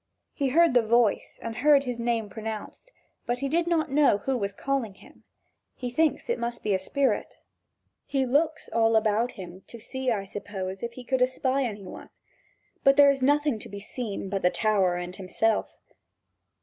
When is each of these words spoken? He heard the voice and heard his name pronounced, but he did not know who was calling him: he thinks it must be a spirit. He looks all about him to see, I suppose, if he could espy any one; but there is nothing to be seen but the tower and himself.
He 0.33 0.47
heard 0.49 0.73
the 0.73 0.81
voice 0.81 1.37
and 1.43 1.57
heard 1.57 1.83
his 1.83 1.99
name 1.99 2.27
pronounced, 2.27 2.91
but 3.27 3.41
he 3.41 3.47
did 3.47 3.67
not 3.67 3.91
know 3.91 4.17
who 4.17 4.35
was 4.35 4.51
calling 4.51 4.95
him: 4.95 5.25
he 5.75 5.91
thinks 5.91 6.27
it 6.27 6.39
must 6.39 6.63
be 6.63 6.73
a 6.73 6.79
spirit. 6.79 7.35
He 8.07 8.25
looks 8.25 8.67
all 8.69 8.95
about 8.95 9.33
him 9.33 9.61
to 9.67 9.77
see, 9.79 10.09
I 10.09 10.25
suppose, 10.25 10.81
if 10.81 10.93
he 10.93 11.03
could 11.03 11.21
espy 11.21 11.65
any 11.65 11.83
one; 11.85 12.09
but 12.83 12.97
there 12.97 13.11
is 13.11 13.21
nothing 13.21 13.59
to 13.59 13.69
be 13.69 13.79
seen 13.79 14.27
but 14.27 14.41
the 14.41 14.49
tower 14.49 14.95
and 14.95 15.15
himself. 15.15 15.77